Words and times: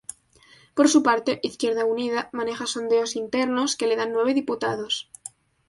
Por 0.73 0.89
su 0.89 1.03
parte, 1.03 1.39
Izquierda 1.43 1.85
Unida 1.85 2.29
maneja 2.33 2.65
sondeos 2.65 3.15
internos 3.23 3.75
que 3.77 3.85
le 3.89 3.95
dan 3.99 4.11
nueve 4.13 4.33
diputados. 4.33 5.11